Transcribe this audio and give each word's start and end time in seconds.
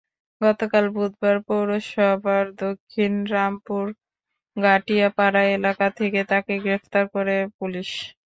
গতকাল 0.41 0.85
বুধবার 0.95 1.35
পৌরসভার 1.47 2.45
দক্ষিণ 2.61 3.13
রামপুর 3.33 3.85
গাটিয়াপাড়া 4.57 5.43
এলাকা 5.55 5.87
থেকে 5.99 6.19
তাঁকে 6.31 6.53
গ্রেপ্তার 6.63 7.05
করে 7.15 7.35
পুলিশ। 7.57 7.89